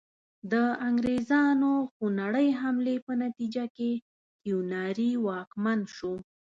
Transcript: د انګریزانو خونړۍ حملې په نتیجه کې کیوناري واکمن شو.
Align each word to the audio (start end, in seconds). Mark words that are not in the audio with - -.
د 0.51 0.53
انګریزانو 0.87 1.71
خونړۍ 1.93 2.47
حملې 2.61 2.95
په 3.05 3.13
نتیجه 3.23 3.65
کې 3.77 3.91
کیوناري 4.41 5.11
واکمن 5.25 5.79
شو. 5.95 6.13